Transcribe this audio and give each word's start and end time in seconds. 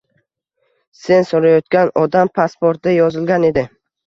Sen 1.01 1.27
soʻrayotgan 1.31 1.93
odam 2.05 2.33
pasportida 2.39 2.97
yozilgan 2.97 3.47
edi 3.53 3.67